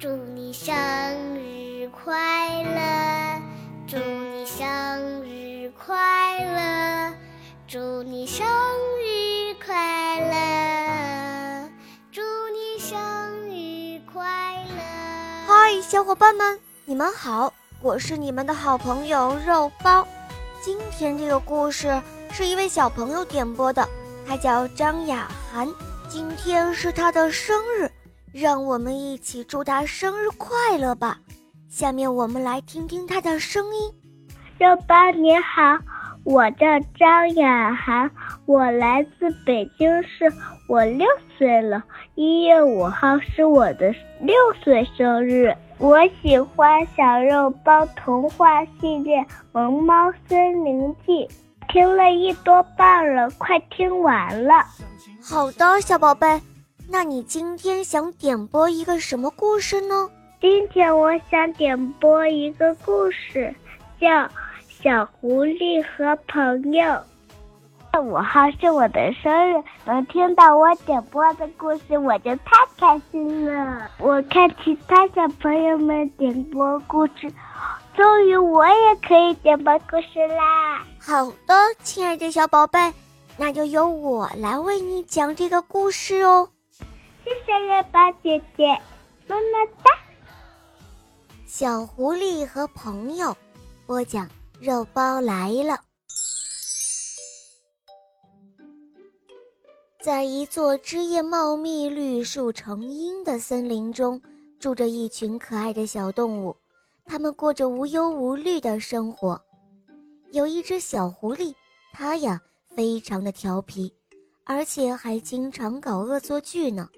[0.00, 0.72] 祝你生
[1.34, 3.42] 日快乐，
[3.84, 7.12] 祝你生日快乐，
[7.66, 8.46] 祝你生
[9.02, 11.68] 日快乐，
[12.12, 12.96] 祝你生
[13.48, 14.82] 日快乐。
[15.48, 17.52] 嗨，小伙伴们，你们好，
[17.82, 20.06] 我是你们的好朋友肉包。
[20.62, 23.88] 今天这个故事是一位小朋友点播的，
[24.24, 25.68] 他叫张雅涵，
[26.08, 27.90] 今天是他的生日。
[28.32, 31.18] 让我们一起祝他生日快乐吧！
[31.68, 33.92] 下面我们来听听他的声音。
[34.58, 35.78] 肉包你好，
[36.24, 36.66] 我叫
[36.98, 38.10] 张雅涵，
[38.46, 40.32] 我来自北京市，
[40.68, 41.82] 我六岁了。
[42.14, 45.54] 一月五号是我的六岁生日。
[45.78, 49.20] 我喜欢小肉包童话系列
[49.52, 51.26] 《萌猫森林记》，
[51.72, 54.64] 听了一多半了，快听完了。
[55.22, 56.40] 好的，小宝贝。
[56.90, 60.08] 那你今天想点播一个什么故事呢？
[60.40, 63.54] 今天我想点播一个故事，
[64.00, 64.06] 叫
[64.66, 66.84] 《小狐狸和朋友》。
[68.00, 73.90] 五号是我的生日，能听到我点播的故事，我就太开心了。
[73.98, 77.30] 我看其他小朋友们点播故事，
[77.94, 80.82] 终于我也可以点播故事啦！
[80.98, 82.78] 好的，亲爱的小宝贝，
[83.36, 86.48] 那就由我来为你讲这个故事哦。
[87.28, 88.64] 谢谢月宝姐姐，
[89.26, 89.90] 么么哒。
[91.46, 93.36] 小狐狸和朋友，
[93.86, 94.26] 播讲
[94.58, 95.78] 肉包来了。
[100.00, 104.18] 在一座枝叶茂密、绿树成荫的森林中，
[104.58, 106.56] 住着一群可爱的小动物，
[107.04, 109.38] 它们过着无忧无虑的生活。
[110.32, 111.54] 有一只小狐狸，
[111.92, 112.40] 它呀
[112.74, 113.92] 非常的调皮，
[114.46, 116.88] 而且还经常搞恶作剧呢。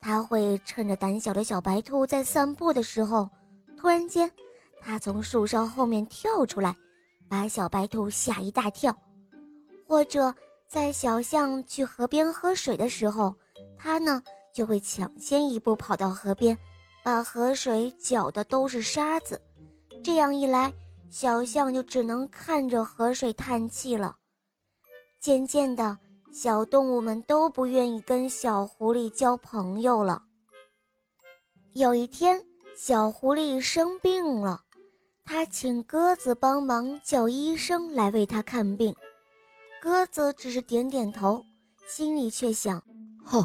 [0.00, 3.28] 他会趁着胆小的小白兔在散步的时候，
[3.76, 4.30] 突然间，
[4.80, 6.74] 他从树梢后面跳出来，
[7.28, 8.92] 把小白兔吓一大跳；
[9.86, 10.34] 或者
[10.66, 13.34] 在小象去河边喝水的时候，
[13.76, 16.56] 他呢就会抢先一步跑到河边，
[17.02, 19.40] 把河水搅得都是沙子。
[20.02, 20.72] 这样一来，
[21.10, 24.16] 小象就只能看着河水叹气了。
[25.20, 25.98] 渐渐的。
[26.40, 30.22] 小动物们都不愿意跟小狐狸交朋友了。
[31.72, 32.40] 有一天，
[32.76, 34.62] 小狐狸生病了，
[35.24, 38.94] 他请鸽子帮忙叫医生来为他看病。
[39.82, 41.44] 鸽子只是点点头，
[41.88, 42.80] 心里却想：
[43.24, 43.44] 哼，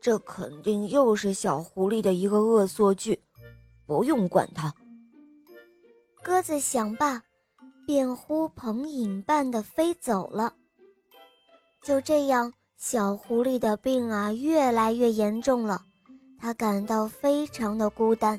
[0.00, 3.20] 这肯定又是小狐狸的一个恶作剧，
[3.86, 4.72] 不用管他。
[6.22, 7.24] 鸽子想罢，
[7.84, 10.54] 便呼朋引伴地飞走了。
[11.82, 15.82] 就这样，小狐狸的病啊越来越严重了，
[16.38, 18.38] 他感到非常的孤单，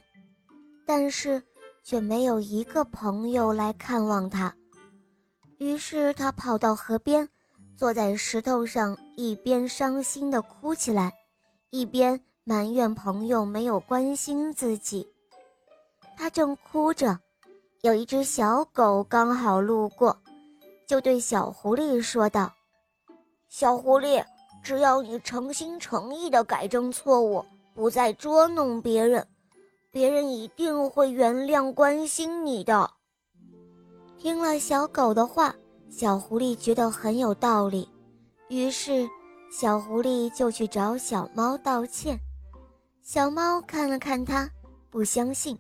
[0.85, 1.41] 但是
[1.83, 4.53] 却没有一个朋友来看望他。
[5.57, 7.27] 于是他跑到河边，
[7.75, 11.11] 坐在石头上，一边伤心地哭起来，
[11.71, 15.07] 一边埋怨朋友没有关心自己。
[16.15, 17.19] 他正哭着，
[17.81, 20.15] 有一只小狗刚好路过，
[20.87, 22.53] 就对小狐狸说道。
[23.51, 24.23] 小狐狸，
[24.63, 29.27] 只要你诚心诚意地改正错误，不再捉弄别人，
[29.91, 32.89] 别人一定会原谅、关心你的。
[34.17, 35.53] 听了小狗的话，
[35.89, 37.89] 小狐狸觉得很有道理，
[38.47, 39.05] 于是
[39.51, 42.17] 小狐狸就去找小猫道歉。
[43.03, 44.49] 小猫看了看它，
[44.89, 45.59] 不相信。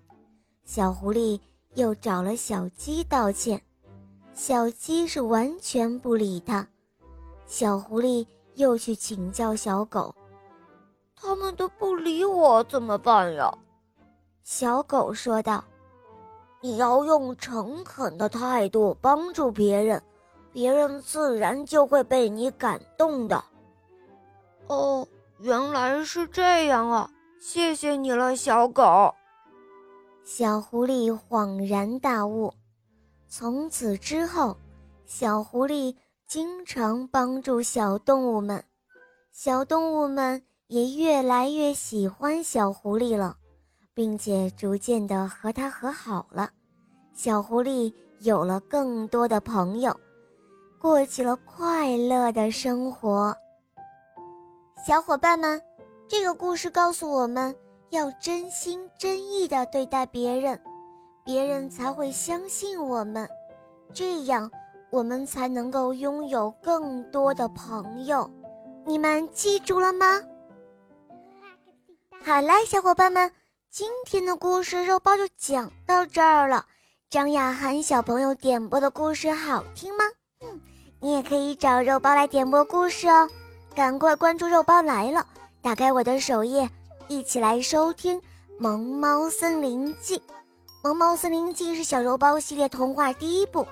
[0.63, 1.37] 小狐狸
[1.75, 3.61] 又找了小鸡道歉，
[4.33, 6.65] 小鸡是完全不理它。
[7.51, 8.25] 小狐狸
[8.55, 10.15] 又去请教小狗，
[11.13, 13.53] 他们都不理我，怎么办呀？
[14.41, 15.61] 小狗说道
[16.63, 20.01] ：“你要用诚恳的态度帮助别人，
[20.53, 23.43] 别人自然就会被你感动的。”
[24.67, 25.05] 哦，
[25.39, 27.11] 原来是这样啊！
[27.41, 29.13] 谢谢你了，小狗。
[30.23, 32.53] 小狐狸恍然大悟，
[33.27, 34.55] 从此之后，
[35.05, 35.93] 小狐狸。
[36.31, 38.63] 经常帮助小动物们，
[39.33, 43.35] 小动物们也越来越喜欢小狐狸了，
[43.93, 46.49] 并且逐渐的和它和好了。
[47.13, 49.93] 小狐狸有了更多的朋友，
[50.79, 53.35] 过起了快乐的生活。
[54.87, 55.61] 小伙伴们，
[56.07, 57.53] 这个故事告诉我们
[57.89, 60.57] 要真心真意的对待别人，
[61.25, 63.27] 别人才会相信我们，
[63.93, 64.49] 这样。
[64.91, 68.29] 我们才能够拥有更多的朋友，
[68.85, 70.21] 你们记住了吗？
[72.21, 73.31] 好啦，小伙伴们，
[73.69, 76.65] 今天的故事肉包就讲到这儿了。
[77.09, 80.03] 张雅涵小朋友点播的故事好听吗？
[80.41, 80.59] 嗯，
[80.99, 83.29] 你也可以找肉包来点播故事哦。
[83.73, 85.25] 赶快关注肉包来了，
[85.61, 86.69] 打开我的首页，
[87.07, 88.19] 一起来收听
[88.59, 90.17] 《萌猫森林记》。
[90.83, 93.65] 《萌猫森林记》是小肉包系列童话第一部，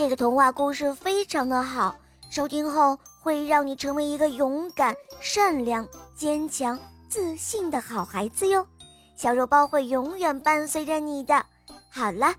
[0.00, 1.94] 这个童话故事非常的好，
[2.30, 5.86] 收听后会让你成为一个勇敢、善良、
[6.16, 8.66] 坚强、自信的好孩子哟。
[9.14, 11.44] 小肉包会永远伴随着你的。
[11.90, 12.32] 好了，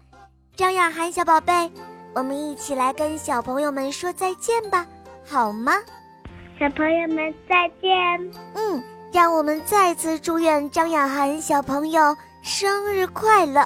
[0.56, 1.72] 张雅涵小宝贝，
[2.16, 4.88] 我们一起来跟小朋友们说再见吧，
[5.24, 5.74] 好吗？
[6.60, 7.92] 小朋友们再见。
[8.56, 13.64] 嗯，让我们再次祝愿张雅涵小朋友生日快乐，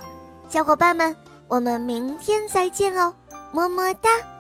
[0.49, 1.15] 小伙伴们，
[1.47, 3.13] 我们明天再见哦，
[3.55, 4.34] 么么哒。